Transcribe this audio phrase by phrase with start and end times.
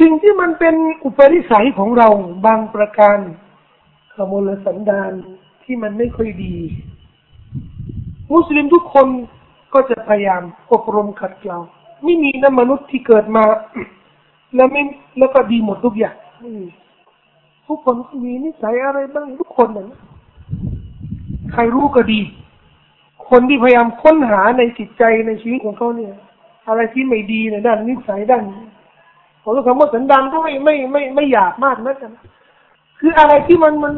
[0.00, 0.74] สิ่งที่มันเป็น
[1.04, 2.08] อุปนิสัยของเรา
[2.46, 3.18] บางประการ
[4.14, 5.12] ขโมลสันดาน
[5.64, 6.56] ที่มันไม่ค่อยดี
[8.32, 9.08] มุสลิมทุกคน
[9.74, 10.42] ก็จะพยายาม
[10.72, 11.58] อบรมขัดเกลา
[12.04, 13.44] ไม่มีนะมนุษย์ที่เกิดมา
[14.54, 14.82] แล้วไม่
[15.18, 16.16] แล้วก็ดีหมดทุกอย่าง
[17.66, 20.00] ทุกคนมีนิสัยอะไรบ้างทุกคนนะ
[21.52, 22.20] ใครรู้ก็ดี
[23.30, 26.14] คนที่พยายามค้นหาในจิตใจในชีวิตของเขาเนี่ย
[26.68, 28.44] อะไรที่ไม่ดีในด้านนิสัยด้าน
[29.42, 32.12] ผมก็คำว่าสันดานก็ไม่ไม่ไม่ไม่อยากมากนะกัน
[32.98, 33.94] คืออะไรที่มันมัน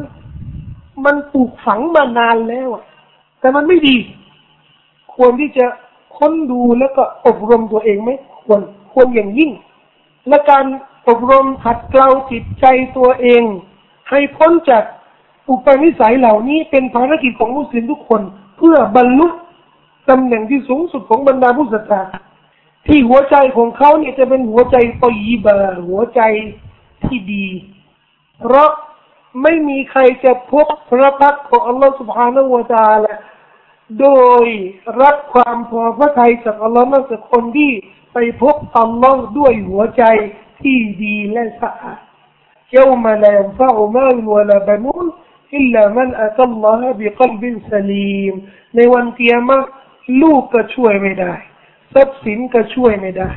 [1.05, 2.85] มันปลูกฝังมานานแล้วอะ
[3.41, 3.97] แต่มันไม่ดี
[5.15, 5.67] ควรที่จะ
[6.17, 8.11] ค้นดูแล้วก็อบรมตัวเองไหม
[8.45, 8.61] ควร
[8.93, 9.51] ควรอย่างยิ่ง
[10.29, 10.65] และการ
[11.09, 12.67] อบรมขัดเกลาจิตใจ
[12.97, 13.43] ตัวเอง
[14.11, 14.85] ให้พ้นจาก
[15.49, 18.23] อุปนิสัยเหล่านี้เป็นภารกิจของมุสลิมทุกคน
[18.57, 19.27] เพื่อบรรลุ
[20.09, 22.03] ตำแหน่งที่สูงสุดของบรรดาผู้ศรัทธา
[22.87, 26.21] ที่หัวใจของเขาเนี่ยจะเป็นหัวใจตอยบาหัวใจ
[27.05, 27.47] ที่ดี
[28.41, 28.71] เพราะ
[29.43, 33.15] ไม่มีใครจะพบพระพักของอัลลอฮฺสุบฮานาอูตาละ
[34.01, 34.09] โด
[34.45, 34.47] ย
[35.03, 37.73] รับความพอพระทัยจากอัลลอฮ์มากจากคนที่
[38.13, 40.05] ไปพบอัลลอฮ์ด้วยหัวใจ
[40.63, 42.01] ที่ดีและสะอาด
[42.71, 45.07] เจ้ามาแลมฟะอมาลวะลาบานูน
[45.57, 48.35] อิลลามันอัตัลลอฮ์บิกลบินสลีม
[48.75, 49.67] ในวันเกียรติ
[50.23, 51.35] ลูกก็ช่วยไม่ได้
[51.95, 53.31] ทรัพย์สินก็ช่วยไม่ได้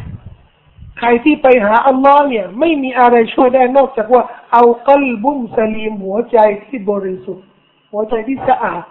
[0.99, 7.45] ใครที่ไปหาอัลลอฮ์เนี่ย ไม่มีอะไรช่วยได้นอกจากว่า เอากัลบุนสลีมหัวใจที่บริสุทธิ์
[7.91, 8.83] หัวใจที่สะอาด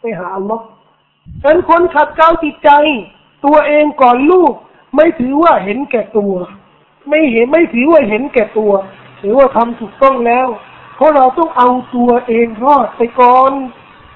[0.00, 0.64] ไปหาอัลลอฮ์
[1.42, 2.70] ฉะนั้นคนขัดเกลาจิตใจ
[3.44, 4.52] ตัวเองก่อนลูก
[4.96, 6.34] ไม่ถือว่าเห็นแก่ตัว
[7.08, 8.72] ไม่เห็นไม่ถือว่าเห็นแก่ตัว
[9.20, 10.48] ถือว่าทำถูกต้องแล้ว
[10.96, 13.52] เพราะเราต้องเอาตัวเองรอดไปก่อน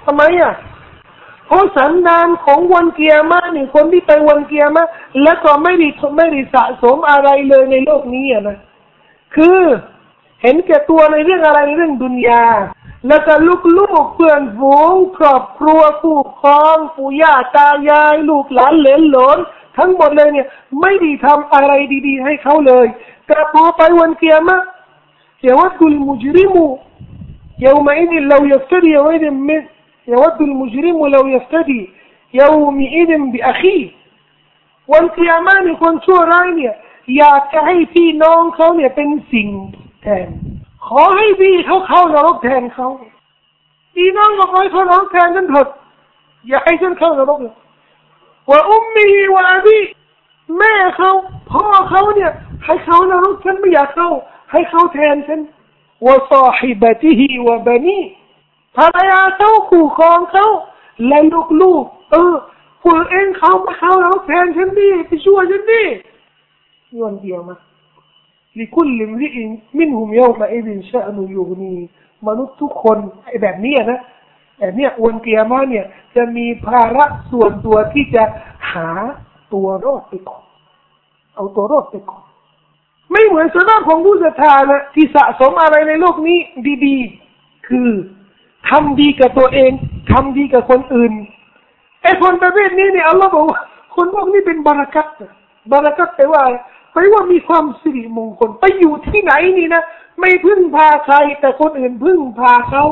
[0.04, 0.54] ทำไมอะ
[1.46, 4.84] เพราะสันดานของวันเกียร์มาหนี่งคนที่ไปวันเกียร์มา
[5.22, 8.56] แล้วก็ไม่ได้ไม่ได้สะสมอะไรเลยในโลกนี้นะ
[9.34, 9.60] คือ
[10.42, 12.44] เห็นแก่ตัวในเรื่องอะไรในเรื่องดุนยา
[13.08, 13.34] แล้วก็
[13.78, 19.38] ลูกๆเพื่อนฝูงครอบครัวผู้ครองปู่ย่าตายาย ลูกหลานเหลนหลน
[19.78, 20.48] ทั้งหมดเลยเนี่ย
[20.80, 21.72] ไม่ได้ทำอะไร
[22.06, 22.86] ดี ๆ ให้เขาเลย
[23.26, 24.58] แต่พอไปวันเกียร์มา
[25.40, 26.66] เยวัดกุลมุจริมู
[27.64, 29.50] ยาวมาอินเราอยากจะเดียวไอ้เดม
[30.07, 31.89] يود المجرم لو يفتدي
[32.33, 33.85] يومئذ بأخيه
[34.91, 36.73] วันเกียร์มานี่คนชั่วร้ายเนี่ย
[37.17, 39.47] อยากจะให้พี่น้องเขาเนี่ยเป็นสิ่ง
[40.01, 40.27] แทน
[40.87, 42.87] ขอให้พี่เขาเข้านรกแทนเขา
[43.95, 45.67] พี่น้องก็ขอให้เขานรกแทนฉันเถิด
[46.47, 47.55] อย่าให้ฉันเข้านรกเลย
[48.49, 49.81] ว่าอุ้มมีว่าพี่
[50.57, 51.11] แม่เขา
[51.51, 52.31] พ่อเขาเนี่ย
[52.65, 54.09] ให้เขานรกฉันไม่อยากเข้า
[54.51, 55.39] ให้เขาแทนฉัน
[56.05, 57.99] ว่าซาฮิบะติฮิวะบานี
[58.76, 60.46] ภรรยาเขาขู่ครองเขา
[61.06, 61.18] และ
[61.62, 62.34] ลูกๆเออ
[62.82, 65.82] พวกเองเขามาเขาแล้วแทนฉันดิไปช่วยฉันดิ
[66.98, 67.56] ย้อนเดียวมา
[68.58, 69.48] ลิคุลลิมริอิน
[69.78, 71.74] มินหุมเยวมาเอดินชาอนุยูนี
[72.26, 74.00] มนุษย์ทุกคนไอ้แบบนี้นะ
[74.56, 75.84] แต่เนี่ยวันเกียร์มาเนี่ย
[76.16, 78.24] จะมีภาระส่วนตัวที่จะ
[78.72, 78.88] หา
[79.52, 80.42] ตัวรอดไปก่อน
[81.34, 82.24] เอาตัวรอดไปก่อน
[83.12, 86.38] ไม่เหมือนสนาของผู้ศรัทธานะที่สะสมอะไรในโลกนี้
[86.86, 86.96] ดี
[87.32, 87.90] ๆ คือ
[88.70, 89.70] ทำดีกับตัวเอง
[90.12, 91.12] ทำดีกับคนอื่น
[92.02, 93.58] ไอ้คนประเภทนี้เนี่ยอัลลอฮ์บอกว่า
[93.96, 95.08] คนพวกนี้เป็นบารักัต
[95.72, 96.42] บารักัตแปลว่า
[96.92, 99.82] แปลว่ามีความสิริมงคลไปอยู่ที่ไหนนี่นะ
[100.20, 102.84] ไม่พึ่งพาใคร แต่คนอื่นพึ่งพาเขา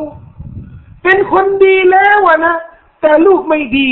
[1.03, 2.57] เป็นคนดีแล้วอะนะ
[3.03, 3.91] แต่ลูกไม่ดี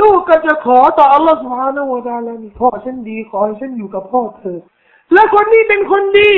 [0.00, 4.58] ลูกก็จะขอต่ออัลลอฮ์สุฮานาอูตาลานี่พ่อฉันดีขอให้ฉันอยู่กับพ่อเธอ
[5.12, 6.32] และคนนี้เป็นคนดี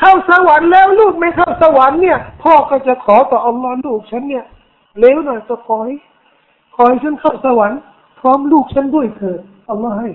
[0.00, 4.44] เข้าสวรรค์แล้วลูกไม่เข้าสวรรค์เนี่ย พ่อก็จะขอต่ออัลลอฮ์ลูกฉันเนี่ย
[5.00, 5.96] เลวหน่อยจะขอให้
[6.74, 7.80] ขอให้ฉันเข้าสวรรค์
[8.20, 9.40] พร้อมลูกฉันด้วยเถิด
[9.70, 10.08] อัลลอฮ์ให้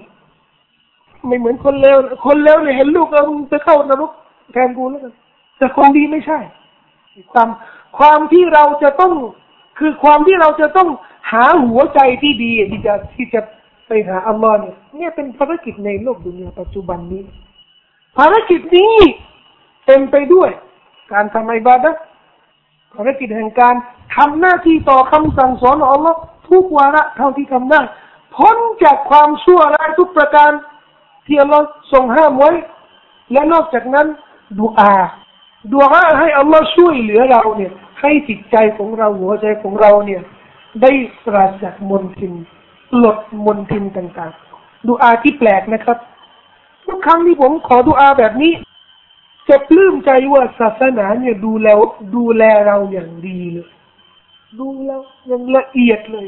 [1.28, 4.12] ไม่เหมือนคนเลวคนเลวเนี่ยเห็นลูกแล้วมึงจะเข้านรก
[4.53, 5.13] แทนกูแล้วกัน
[5.57, 6.40] แต่คนดีไม่ใช่
[7.34, 7.50] ความ
[7.97, 9.13] ความที่เราจะต้อง
[9.79, 10.90] คือความที่เราจะต้อง
[11.31, 13.41] หาหัวใจที่ดีที่จะที่จะ
[13.88, 17.24] ไปหาอัลลอฮ์เนี่ยเนี่ยเป็นภารกิจในโลกดุนยาปัจจุบันนี้
[18.18, 18.95] ภารกิจนี้
[19.85, 20.50] เต็มไปด้วย
[21.13, 21.92] การทำอิบาดะ
[22.94, 23.75] ภารกิจแห่งการ
[24.15, 26.19] ทำหน้าที่ต่อคำสั่งสอนของอัลลอฮ์
[26.50, 27.81] ทุกวาระเท่าที่ทำได้
[28.36, 30.51] พ้นจากความชั่วร้ายทุกประการ
[31.25, 32.51] ที่อัลลอฮ์ทรงห้ามไว้
[33.31, 34.07] และนอกจากนั้น
[34.59, 34.94] ดูอา
[35.74, 37.71] ดูอาให้อัลลอฮ์ช่วยเหลือเราเนี่ย
[38.01, 40.21] ให้จิตใจของเราหัวใจของเราเนี่ย
[40.81, 40.92] ได้
[41.25, 42.33] ปราศจากมนทิน
[43.04, 45.98] ลดมนทินต่างๆดูอาที่แปลกนะครับ
[46.86, 48.51] ทุกครั้งที่ผมขอดูอาแบบนี้
[49.50, 51.68] จะปลื้มใจว่าศาสนาเนี่ยดูแล
[52.15, 53.68] ดูแลเราอย่างดีเลย
[54.59, 55.01] ดูแล้ว
[55.31, 56.27] ยังละเอียดเลย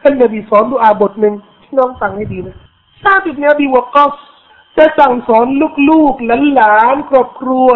[0.00, 2.56] ท่านนบีสอนดูอาบทหนึ่งที่น้องฟังให้ดีนะ
[3.02, 4.14] ซาบิบเนบีวกอส
[4.76, 5.46] จะสั่งสอน
[5.90, 7.68] ลูกๆหลานๆครอบครัว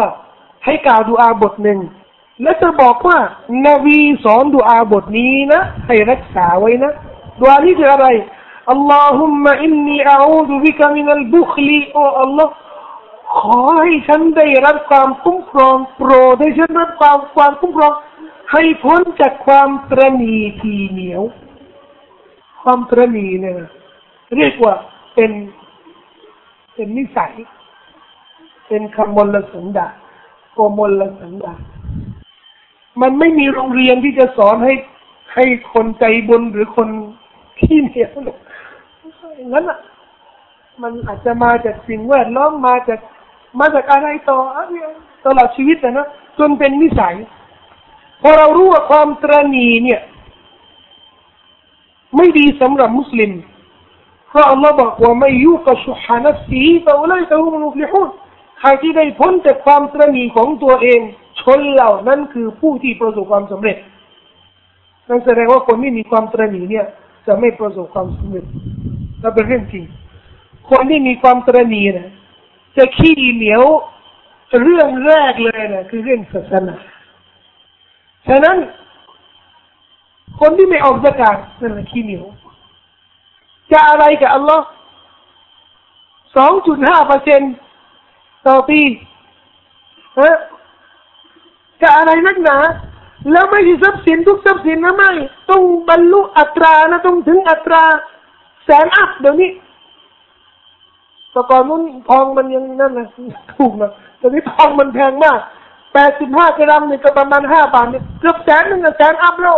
[0.65, 1.79] ให้กล่าวดูอาบทหนึ่ง
[2.41, 3.17] และจะบอกว่า
[3.67, 6.91] นาบีสอนดูอาบทนี้นะให้รักษาไว้นะ
[7.39, 8.07] ดูอานี้คืออะไร
[8.71, 12.53] อัลลอฮุมมะอินนีอาอูดุบิกะมินัลบุคลีโออัลลอฮ์
[13.39, 17.93] ขอให้ฉันได้รับความคุ้มครองโปรดให้ฉันรับความความคุ้มครอง
[18.51, 21.23] ให้พ้นจากความตรณีทีเหนียว
[22.63, 23.69] ความตรณีเนี่ยนะ
[24.37, 24.73] เรียกว่า
[25.15, 25.31] เป็น
[26.73, 27.33] เป็นนิสัย
[28.67, 29.87] เป็นคำมลสันดา
[30.53, 31.53] โกมลสันดา
[33.01, 34.73] มันไม่มีโรงเรียนที่จะสอนให้
[35.33, 36.89] ให้คนใจบุญหรือคน
[37.59, 38.11] ที่เหนียว
[39.35, 39.79] อย่างนั้นอะ
[40.81, 42.99] มันอาจจะมาจากสิ่งแวดล้อมมาจาก
[43.59, 44.75] มาจากอะไรต่ออะไร
[45.25, 46.07] ตลอดชีวิตนะนะ
[46.39, 47.15] จนเป็นนิสัย
[48.21, 50.01] พอเรารู้ว่าความตรณีเนี่ย
[52.15, 53.31] ไม่ดีสำหรับมุสลิม
[54.29, 58.09] เพราะอัลลอฮ์บอกว่าไม่ยุกชุฮานัฟซีฟะอุลัยกะฮุมุฟลิฮูน
[58.59, 60.99] ใครที่ได้พ้นจากความตรณีของตัวเอง
[61.41, 63.77] ชนเหล่านั้นคือผู้ที่ประสบความสำเร็จ
[65.09, 66.85] นั่นแสดงว่าคนที่มีความตรณีเนี่ย
[67.27, 68.45] จะไม่ประสบความสำเร็จ
[69.21, 69.83] และเป็นเรื่องจริง
[70.69, 72.09] คนที่มีความตรณีนะ
[72.77, 73.63] จะขี้เหนียว
[74.63, 76.75] เรื่องแรกเลยนะคือเรื่องศาสนา
[78.27, 78.57] ฉะนั้น
[80.39, 82.25] คนที่ไม่ออกจากการนั่นแหละขี้เหนียว
[83.71, 84.65] จะอะไรกับอัลลอฮ์
[86.35, 87.41] สองจุดห้าเปอร์เซ็น
[88.47, 88.81] ต่อปี
[90.19, 90.37] ฮะ
[91.81, 92.57] จะอะไรนักหนา
[93.31, 95.11] แล้วไม่ใช่ทรัพย์สินทุกทรัพย์สินนะไม่
[95.49, 97.83] ต้องบรรลุอัตรานะต้องถึงอัตรา
[98.63, 99.49] แสนอัพเดี๋ยวนี้
[101.33, 103.07] แต่ก่อนนู้นทองมันยังนั่นนะ
[103.57, 105.39] ถูกนะแตอนนี้ทองมันแพงมาก
[105.93, 109.57] แปดสิบห้ากรัมเนี่ยก็ประมาณห้าบาทเนี่ยเกือบแสนหนึ่งแสนอัพแล้ว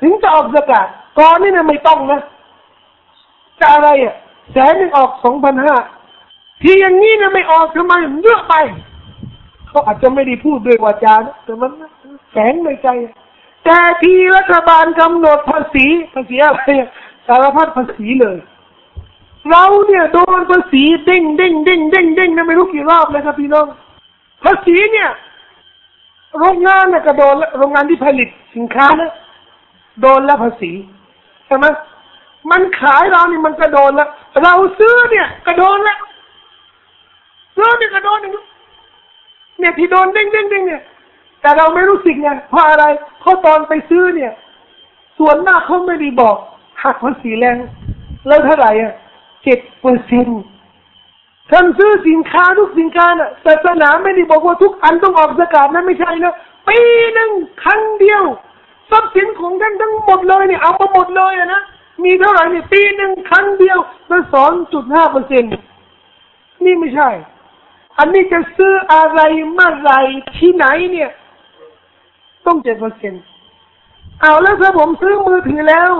[0.00, 0.86] ถึงจะออกสกาด
[1.18, 2.20] ก่อนนี่เนี่ยไม่ต้องนะ
[3.60, 4.14] จะอะไรอะ
[4.52, 5.74] แสนหนึ่งออกสองพันห้า
[6.62, 7.92] ที่อย่างนี้เนะไม่ออกทำไม
[8.24, 8.54] เยอะไป
[9.68, 11.70] เขาอาจจะไม่ได้พูดด้วยวาจานะแต่มัน
[12.32, 12.88] แสงในใจ
[13.64, 16.62] แต่ที่รัฐบาลกำหนดภาษีภาษีอะไร
[17.26, 18.36] สารพัดภาษีเลย
[19.50, 23.66] เราเนี่ยโดนภาษีเด้งเด้งเด้งเด้งเด้งนะไม่รู้กี่รอบเลยครับพี่น้อง
[24.44, 25.08] ภาษีเนี่ย
[26.38, 29.10] โรงงานนะก็โดนโรงงานที่ผลิตสินค้านะ
[30.00, 30.72] โดนแล้วภาษี
[31.46, 31.66] ใช่ไหม
[32.50, 34.08] มันขายเรานี่มันกระโดนล้ว
[34.42, 35.98] เราซื้อเนี่ยกระโดนล้ว
[37.56, 38.34] ซื้อเนี่ยกระโดนอย่าง
[39.58, 40.82] เนี่ยที่โดนเด้งเด้งเด้งเนี่ย
[41.40, 42.84] แต่เราไม่รู้สึกไงเพราะอะไร
[43.20, 44.32] เพราะตอนไปซื้อเนี่ย
[45.18, 46.36] ส่วนมาเขาไม่ได้บอก
[46.82, 47.56] หักภาษีแรง
[48.26, 48.92] แล้วเท่าไหร่อะ
[49.44, 50.42] เจ็ดเปอร์เซ็นต์
[51.50, 56.34] ท่านซื้อสินค้าทุกสินค้าน่ะศาสนาไม่ได้บอกว่าทุกอันต้องออกสกาดนะไม่ใช่นะ
[56.68, 56.78] ปี
[57.14, 57.30] หนึ่ง
[57.62, 58.22] ครั้งเดียว
[58.90, 61.62] ทรัพย์สินของท่านทั้งหมดเลยเนี่ยเอามาหมดเลยอะนะ
[62.04, 63.78] มีเท่าไหร่เนี่ยปีหนึ่งครั้งเดียว
[64.10, 65.52] ละสองจุดห้าเปอร์เซ็นต์
[66.64, 67.10] นี่ไม่ใช่
[67.98, 69.20] อันนี้จะซื้ออะไร
[69.52, 69.92] เมื่อไร
[70.36, 71.10] ที่ไหนเนี่ย
[72.46, 73.22] ต้องเจ็ดเปอร์เซ็นต์
[74.20, 75.92] เอาแล้วถ้าผมซื้อมือถือแล้ว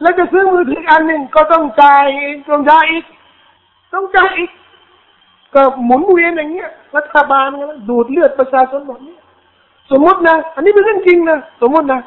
[0.00, 2.06] แล้วจะซื้อมือถืออันหนึ่งก็ต้องจ่าย
[2.50, 3.04] ต้องจ่ายอีก
[3.92, 4.50] ต้องจ่ายอีก
[5.54, 9.16] ก็หมุนเวียนอย่างเงี้ย รัฐบาลก็ดูดเลือดประชาชนแบบนี้
[9.90, 12.00] สมมตินะ อันนี้เป็นเรื่องจริงนะ สมมตินะ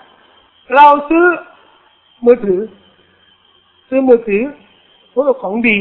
[0.75, 1.25] เราซื้อ
[2.25, 2.60] มือถือ
[3.90, 4.44] ซื้อมือถือ
[5.13, 5.78] พวกของดี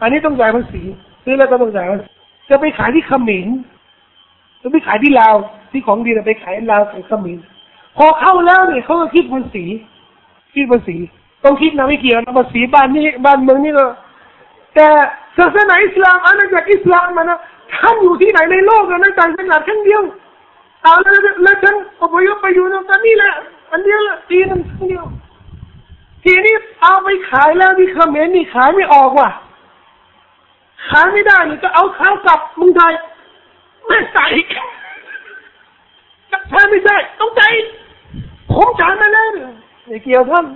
[0.00, 0.82] อันนี้ต้องจ่ายภาษี
[1.24, 1.86] ซื้อแล้วก็ต้องจ่าย
[2.50, 3.46] จะไปขายที่เขมร
[4.62, 5.34] จะไปขายที่ลาว
[5.70, 7.38] ที่ของดีจะไปขายลาวขายเขมร
[7.96, 9.64] พอเข้าแล้วเนี่ยเขาก็คิดภาษี
[10.54, 10.96] คิดภาษี
[11.44, 13.86] ต้องคิดนะไม่เกี่ยวนะภาษีบ้านนี้บ้านเมืองนี่ก็
[14.74, 14.86] แต่
[15.38, 17.38] ศาสนาอิสลามอาณาจักรอิสลามมันนะ
[17.74, 20.02] ท่านอยู่ที่ไหนในโลกนะต่างจังหวัดแค่เดียว
[20.82, 21.12] เอาแล้ว
[21.42, 23.32] แล้วฉันอพยพไปอยู่ตรงนี้แหละ
[23.70, 25.06] อันเดียวละตีนึงเดียว
[26.24, 29.30] ทีนี้เอาไปขายแล้วที่เขมรนี่ขายไม่ออกว่ะ
[30.90, 32.92] ขายไม่ได้นี่ก็เอาข้าวกลับมึงไทย
[33.86, 34.26] ไม่ใส่
[36.50, 37.42] ใช่ไม่ใช่ต้องใจ
[38.52, 39.28] ผมจ่ายมาแล้ว
[39.86, 40.46] ไม่ เกี่ยวท่าน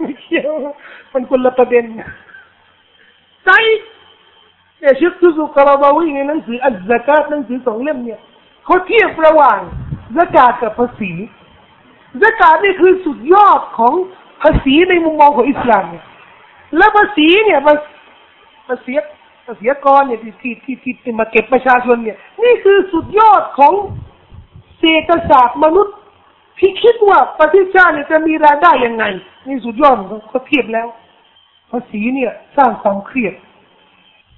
[0.00, 0.52] ไม่เกี่ยว
[1.12, 1.84] มันคนละประเด็น
[3.44, 3.50] ใจ
[4.80, 8.20] เนี่ยเชคทุสุกราบาวีในหนังสืออัลซากาตหนังสือสองเล่มเนี่ย
[8.64, 9.58] เขาเทียบระหว่าง
[10.16, 11.12] สกาดกับภาษี
[12.22, 13.94] สกาดนี่คือสุดยอดของ
[14.42, 16.04] ภาษีในมุมมองของอิสลามเนี่ย
[16.76, 17.74] แล้วภาษีเนี่ยภา
[18.68, 18.92] ภาษี
[19.46, 23.74] ภาษีกรเนี่ยที่ที่ที่ที่มาเก็บประชาชนเนี่ย นี่คือสุดยอดของ
[24.78, 25.96] เศรษฐศาสตร์มนุษย์
[26.58, 29.04] ที่คิดว่าประเทศชาติเนี่ยจะมีรายได้ยังไง
[29.46, 29.94] นี่สุดยอด
[30.28, 30.88] เขาเทียบแล้ว
[31.70, 33.34] ภาษีเนี่ย สร้างความเครียด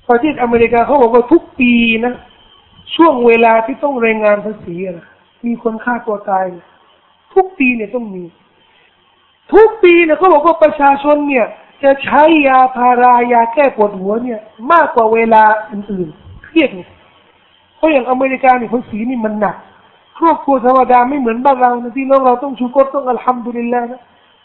[0.09, 1.73] ประเทศอเมริกาเขาบอกว่าทุกปี
[2.05, 2.15] นะ
[2.95, 5.07] ช่วงเวลาที่ต้องรายงานภาษีนะ
[5.47, 6.45] มีคนฆ่าตัวตาย
[7.35, 8.25] ทุกปีเนี่ยต้องมี
[9.53, 11.47] ทุกปีเนี่ยเขาบอกว่าประชาชนเนี่ย
[11.83, 14.41] จะใช้ยาพารายาแก้ปวดหัวเนี่ย
[14.73, 16.71] มากกว่าเวลาอื่นๆเครียด
[17.77, 19.57] เพราะอย่างอเมริกาเนี่ยคนสีนี่มันหนัก
[20.21, 24.01] ครอบครัวธรรมดาไม่เหมือนบ้านเรานะที่น้องเราต้องชูกรต้องอัลฮัมดุลิลละนะ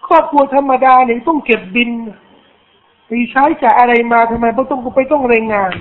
[0.08, 1.89] ครอบครัวธรรมดาเนี่ยต้องเก็บบิน
[3.08, 5.72] ไปใช้จ่ายอะไรมาทำไมต้องไปต้องรายงาน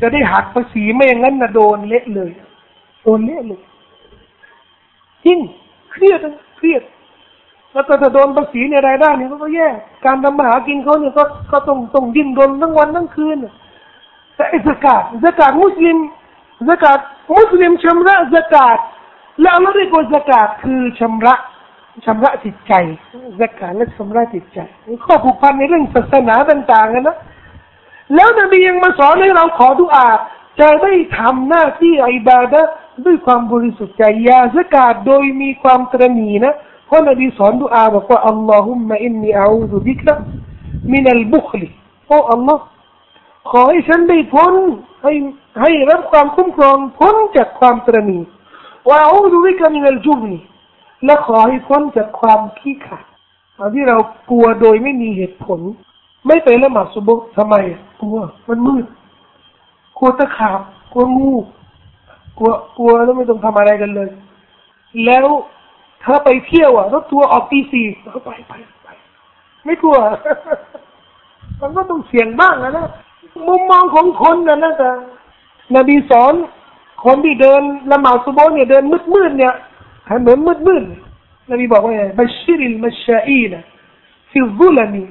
[0.00, 2.30] จะได้หักภาษีไม่อย่างนั้นนะโดนเละเลย
[3.02, 3.60] โดนเละเลย
[5.24, 5.38] จริง
[5.90, 6.18] เครียด
[6.56, 6.82] เครียด
[7.72, 9.68] แล้วก็จะโดนภาษีในรายได้เนี่ยก็แย่
[10.04, 13.36] การทำมาหากินเขาเนี่ยก็ก็ต้องต้องดิ้นรนทั้งวันทั้งคืน
[14.36, 15.98] แต่อ้สกาดสกาดมุสลิม
[16.68, 16.98] สกาด
[17.36, 18.78] มุสลิมชำระสกาด
[19.42, 21.34] แล้วเราเรียกว่าสกาดคือชำระ
[22.04, 22.72] ชำระจิตใจ
[23.40, 24.58] สกาดและชำระจิตใจ
[25.04, 27.16] ข้อผูกพันในเรื่องศาสนาต่างๆนะ
[28.14, 30.08] แล้วนบียังมาสอนให้เราขอดุอา
[30.60, 32.62] จะได้ทำหน้าที่อิบาดะ
[33.04, 36.54] ด้วยความบริสุทธิ์ใจยาสกาดโดยมีความตรณีนะ
[36.86, 40.14] เพราะนบีสอนดุอาบอกว่าอัลลอฮุมมะอินนีอาอูซุบิกะ
[40.92, 41.68] มินัลบุคลิ
[42.08, 42.62] โอ้อัลลอฮ์
[43.50, 44.54] ขอให้ฉันได้พ้น
[45.02, 45.12] ให้
[45.60, 48.18] ให้รับความคุ้มครองพ้นจากความตรณี
[48.88, 50.38] ว่าอูซุบิกะมินัลจุบนี
[51.04, 53.04] และขอให้พ้นจากความขี้ขลาด
[53.74, 53.96] ที่เรา
[54.30, 55.60] กลัวโดยไม่มีเหตุผล
[56.26, 57.54] ไม่ไปละหมาดสุบทำไม
[58.00, 58.18] กลัว
[58.48, 58.84] มันมืด
[59.98, 60.60] กลัวตะขาบ
[60.92, 61.34] กลัวงู
[62.38, 64.08] กลัวกลัวแล้วไม่ต้องทำอะไรกันเลย
[65.06, 65.26] แล้ว
[66.04, 68.88] ถ้าไปเที่ยวอะรถทัวร์ออกตีสี่ก็ไปไปไป
[69.64, 69.96] ไม่กลัว
[71.60, 72.88] มันก็ต้องเสี่ยงบ้างนะนะ
[73.48, 74.90] มุมมองของคนนะนะแต่
[75.76, 76.34] นบีสอน
[77.04, 79.54] คนที่เดินละหมาดซุโบเนี่ยเดินมืดมืดเนี่ย
[80.08, 80.82] ถนนมืดมืด
[81.50, 83.62] นบีบอกว่าไงบัชชิริลมัชชาอีนะ
[84.30, 85.02] ฟิซุลมี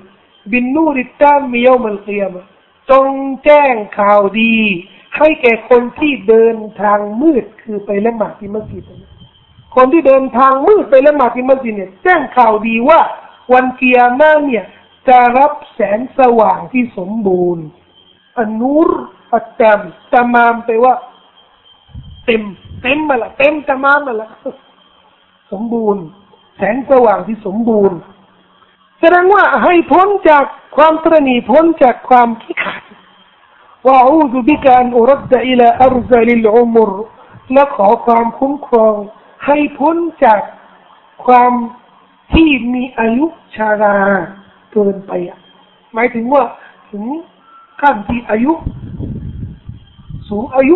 [0.52, 2.44] บินนูริตามมียามัลกิยามะ
[2.90, 3.10] จง
[3.44, 4.56] แจ้งข่าวดี
[5.18, 8.84] ให้แก่คนที่เดินทางมืดคือไปละหมาดที่มัสยิด
[9.76, 13.00] คนที่เดินทางมืดไปละหมาดที่มัสยิดเนี่ยแจ้งข่าวดีว่า
[13.54, 14.66] วันเกียร์หน้าเนี่ย
[15.08, 17.66] จะรับแสงสว่างที่สมบูรณ์
[18.40, 18.90] อนุร
[19.34, 19.80] อัตตม
[20.14, 20.94] ตามามไปว่า
[22.32, 22.46] เต็ม
[22.84, 24.30] เต็มมาละเต็มตามามมาละ
[25.52, 26.04] สมบูรณ์
[26.58, 27.98] แสงสว่างที่สมบูรณ์
[29.00, 30.46] แสดงว่าให้พ้นจาก
[30.78, 32.84] ความตรณีพ้นจากความขี้ขาด
[33.88, 36.92] ว่าอูซุบิการอุรดอิลาอัรซาลิลอุมร
[37.54, 38.96] และขอความคุ้มครอง
[39.46, 39.96] ให้พ้น
[40.26, 40.42] จาก
[41.26, 41.52] ความ
[42.34, 43.98] ที่มีอายุชารา
[44.72, 45.40] เกินไปอะ
[45.94, 46.44] หมายถึงว่า
[46.92, 47.04] ถึง
[47.82, 48.52] ขั้นที่อายุ
[50.30, 50.72] สูงอาย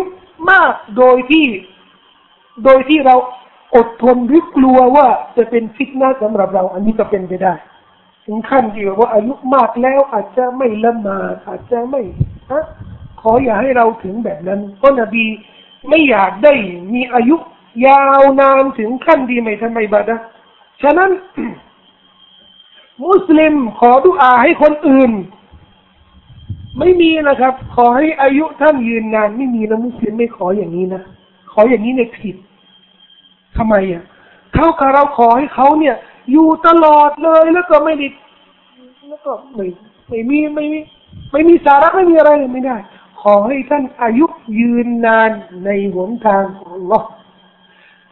[0.50, 1.46] มากโดยที่
[2.64, 3.16] โดยที่เรา
[3.76, 7.54] อดทนหรือกลัวว่าจะเป็นฟิตนาสำหรับเรา อันนี้ก็เป็นไปได้
[8.24, 12.02] ถึงขั้นที่ว่าอายุมากแล้วอาจจะไม่ละมาอาจจะไม่
[12.50, 12.64] ฮะ
[13.20, 15.24] ขออย่าให้เราถึงแบบนั้นเพราะนบี
[15.88, 16.52] ไม่อยากได้
[16.94, 17.36] มีอายุ
[17.86, 20.18] ยาวนานถึงขั้นดีไม่ทำไมบาดะ
[20.82, 21.10] ฉะนั้น
[23.04, 25.12] มุสลิมขอดุอาให้คนอื่น
[26.78, 31.02] ไม่มีนะครับ ขอให้อายุท่านยืนนานไม่มีนะมุสลิมไม่ขออย่างนี้นะ
[31.52, 32.36] ขออย่างนี้ในผิด
[33.56, 34.04] ทำไมอะ
[34.54, 35.96] เท่ากับเราขอให้เขาเนี่ย
[36.32, 38.08] อยู่ตลอดเลยแล้วก็ไม่ได้
[39.08, 39.66] แล้วก็ไม่
[40.08, 40.80] ไม่มีไม่มี
[41.32, 42.76] ไม่มีสาระไม่มีอะไรไม่ได้
[43.20, 44.26] ขอให้ท่านอายุ
[44.60, 45.30] ยืนนาน
[45.64, 47.02] ในหนทางของ Allah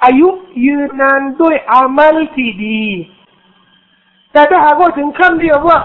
[0.04, 0.28] อายุ
[0.66, 2.83] ยืนนานด้วยอามัลที่ดี
[4.33, 5.78] แต่ถ้าหากว่าถึงขั้นที่ว่า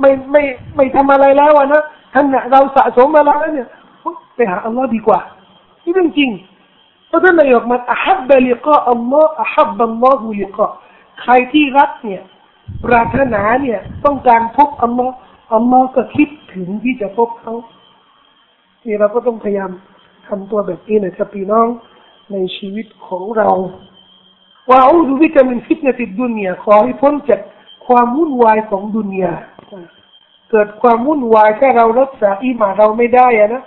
[0.00, 0.42] ไม่ไม่
[0.76, 1.82] ไม่ทำอะไรแล้วนะ
[2.14, 3.68] ท่านเราสะสมมาแล้วเนี่ย
[4.34, 5.20] ไปหาอัลลอฮ์ดีกว่า
[5.82, 6.30] นี่เรื่องจริง
[7.08, 10.66] เพราะท่านนายกมันอับลิกะอัลลอฮ์อับบัลลอฮุลิกะ
[11.20, 12.22] ใครที่รักเนี่ย
[12.84, 15.14] ปรารถนาเนี่ย ต้องการพบอัลลอฮ์
[15.54, 17.54] อัลลอฮ์ก็คิดถึงที่จะพบเขา
[18.82, 19.70] ที่เราก็ต้องพยายาม
[20.28, 21.66] ทำตัวแบบนี้นะครับพี่น้อง
[22.32, 23.50] ในชีวิตของเรา
[24.70, 27.40] ว่าอูดูวิกามินฟิตเนติดดุนยขอให้พ้นจาก
[27.88, 29.34] ความวุ่นวายของดุนยา
[30.50, 33.62] เกิดความวุ่นวายถ้าเรารักษาอิมาเราไม่ได้อะนะ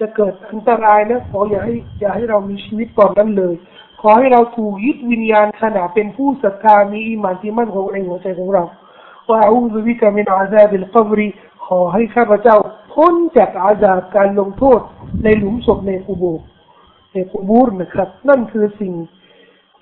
[0.00, 3.54] จะเกิดอันตรายนะขออย่าให้อย่าให้เรามีชีวิตก่อนนั้นเลย
[4.00, 8.64] ขอให้เราถูกยึดวิญญาณขณะเป็นผู้ศรัทธามีอิมานที่มั่นคงในหัวใจของเรา
[9.30, 11.28] ว่าอูดุวิกามินอาซาบิลกับรี
[11.66, 12.56] ขอให้ข้าพเจ้า
[12.92, 14.80] พ้นจากอาญาการลงโทษ
[15.24, 16.24] ในหลุมศพในอุโบ
[17.12, 18.92] ในกุบูรนะครับ นั่นคือสิ่ง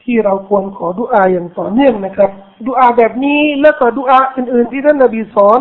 [0.04, 2.30] ที่เราควรขอดุอาอย่างต่อเนื่องนะครับ
[2.66, 5.60] ดุอาแบบนี้แล้วก็ดุอาอื่น ๆ ที่ท่านนบีสอน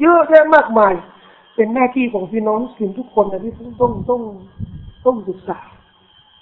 [0.00, 0.94] เยอะแยะมากมาย
[1.54, 4.22] เป็นหน้าที่ของพี่น้องสิ่งทุกคนนะที่ต้องต้อง
[5.04, 5.58] ต้องศึกษา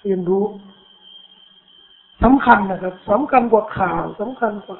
[0.01, 0.45] เรียนรู้
[2.23, 4.79] สำคัญนะครับสำคัญกว่าข่าวสำคัญกว่า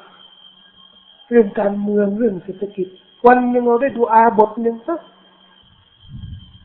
[1.29, 2.87] เรื่องการเมืองเรื่องเศรษฐกิจ
[3.27, 4.99] วันหนึ่งเราได้ดูอาบทหนึ่งสัก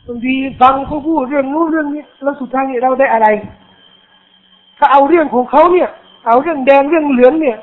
[0.07, 3.27] บางทีฟังเขาพูดเรื่องนู้นเรื่องนี้ แล้วสุดท้ายเราได้อะไร
[4.85, 5.89] ถ้าเอาเรื่องของเขาเนี่ย
[6.27, 7.57] เอาเรื่องแดงเรื่องเหลืองเนี่ย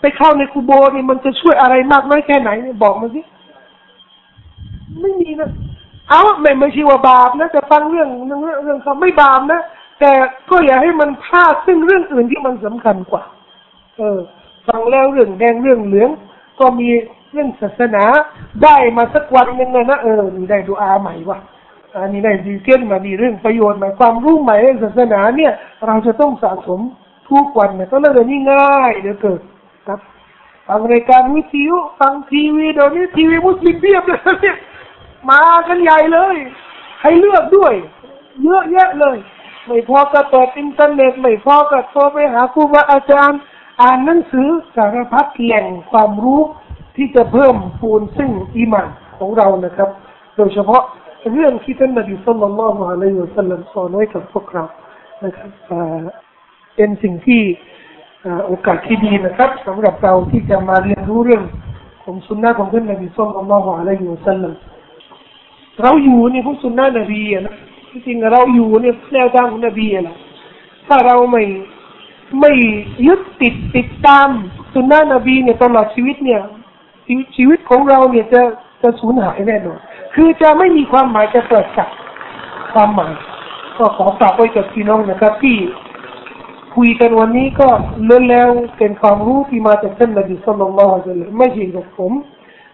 [0.00, 3.20] ไปเข้าในคูโบนี่มันจะช่วยอะไรมากน้อยแค่ไหนเนี่ยบอกมาสิ
[5.00, 5.50] ไม่มีนะ
[6.08, 9.60] เอาไม่ไม่ใช่ว่าบาปนะแต่ฟังเรื่องเรื่องเรื่องเขาไม่บาปนะ
[10.00, 10.10] แต่
[10.50, 13.22] ก็อย่าให้มันพลาดซึ่งเรื่องอื่นที่มันสำคัญกว่า
[13.98, 14.18] เออ
[14.68, 16.10] ฟังแล้วเรื่องแดงเรื่องเหลือง
[16.60, 16.88] ก็มี
[17.32, 18.04] เรื่องศาสนา
[18.64, 21.38] ได้มาสักวันหนึ่งนะนะเออนี่ได้ดูอาใหม่ว่ะ
[21.96, 25.52] อันนี้ได้ดีเกินมามีเรื่องประโยชน์หม่ความรู้ใหม่เรื่องศาสนาเนี่ย
[25.86, 26.80] เราจะต้องสะสม
[27.30, 29.40] ทุกวันเนี่ยก็เลยเดี๋ยวนี้ง่ายเหลือเกิน
[29.86, 30.00] ครับ
[30.68, 34.56] ฟังรายการวิทยุฟังทีวีเดี๋ยวนี้ทีวีมุสลิมเพียบเลยเนี่ย
[35.30, 36.36] มากันใหญ่เลย
[37.02, 37.74] ให้เลือกด้วย
[38.42, 39.16] เยอะแยะเลย
[39.66, 43.40] ไม่พอก็เปิดอินเทอร์เน็ตไม่พอก็โทรไปหาครูบาอาจารย์
[43.80, 46.40] อ่านหนังสือสารพัดแหล่งความรู้
[46.96, 48.86] ที่จะเพิ่มพูนซึ่งอีหมัน
[49.18, 49.90] ของเรานะครับ
[50.36, 50.82] โดยเฉพาะ
[51.32, 54.64] เรื่องที่ท่านนบีสุลต่านละฮ์อะลัยฮิวะสัลลัมสอนไว้กับพวกเรา
[55.24, 55.50] นะครับ
[56.76, 57.42] เป็นสิ่งที่
[58.46, 61.42] โอกาสที่ดีนะครับสำหรับเราที่จะมาเรียนรู้เรื่อง
[62.04, 64.52] ของสุนนะของท่านนบีสุลต่านละฮ์อะลัยฮิวะสัลลัม
[65.82, 67.54] เราอยู่ในพวกสุนนะนบีนะ
[67.90, 70.16] ที่จริงเราอยู่ในแนวทางของนบีนะ
[70.86, 71.42] ถ้าเราไม่
[72.40, 72.52] ไม่
[73.06, 74.28] ยึดติดติดตาม
[74.74, 76.40] สุนนะนบีเนี่ยตลอดชีวิตเนี่ย
[77.36, 78.42] ชีวิตของเราเนี่ยจะ
[78.82, 79.80] จะสูญหายแน่นอน
[80.14, 81.88] คือจะไม่มีความหมายจะเปิดจาก
[82.72, 83.12] ความหมาย
[83.78, 85.56] ก็ขอฝากไว้กับพี่น้องนะครับ ที่
[86.74, 87.68] คุยกันวันนี้ก็
[88.06, 92.12] เลื่นแล้วเป็นความรู้ที่มาจากท่านนบีสุลต่านละฮ์เลยไม่ใช่กับผม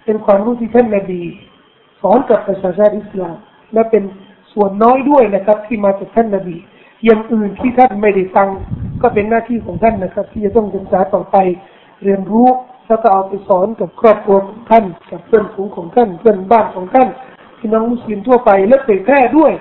[0.05, 1.21] เป็นความรู้ที่ท่านนบี
[2.01, 3.37] สอนกับประชาชาติอิสลาม
[3.73, 4.03] และเป็น
[4.53, 6.57] ส่วนน้อยด้วยนะครับ ที่มาจากท่านนบี
[7.05, 8.49] อย่างอื่นที่ท่านไม่ได้ฟัง
[9.03, 11.37] ก็เป็นหน้าที่ของท่านนะครับ ที่จะต้องศึกษาต่อไป
[12.03, 12.49] เรียนรู้
[12.89, 17.09] แล้วก็เอาไปสอนกับครอบครัวของท่าน กับเพื่อนฝูงของท่าน เพื่อนบ้านของท่าน
[17.60, 19.52] พี่น้องมุสลิมทั่วไปและเผยแพร่ด้วย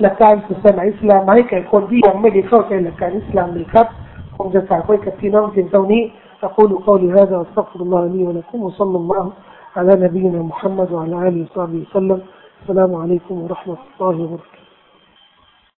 [0.00, 3.86] หลักการศาสนาอิสลามมาให้แก่คนที่ยังไม่ได้เข้าใจหลักการอิสลามเลยครับ
[4.36, 6.02] คงจะฝากไว้กับพี่น้องเพียงเท่านี้
[6.44, 9.32] أقول قولي هذا وأستغفر الله لي ولكم وصلى الله
[9.76, 12.20] على نبينا محمد وعلى آله وصحبه وسلم
[12.62, 14.59] السلام عليكم ورحمة الله وبركاته